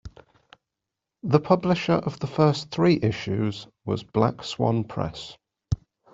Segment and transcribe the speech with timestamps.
[1.21, 5.37] The publisher of the first three issues was Black Swan Press.